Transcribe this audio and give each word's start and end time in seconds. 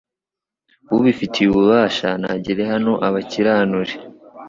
ubifitiye 0.95 1.47
ububasha 1.49 2.09
nagere 2.21 2.63
hano 2.73 2.93
abakiranure 3.07 3.93